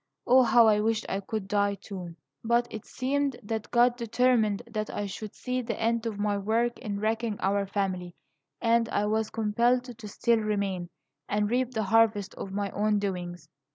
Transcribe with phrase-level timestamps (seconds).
[0.25, 2.15] O, how I wished I could die, too!
[2.43, 6.79] But it seemed that God determined that I should see the end of my work
[6.79, 8.15] in wrecking our family,
[8.59, 10.89] and I was compelled to still remain,
[11.29, 13.47] and reap the harvest of my own doings.